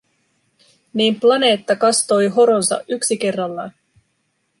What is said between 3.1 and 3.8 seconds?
kerrallaan.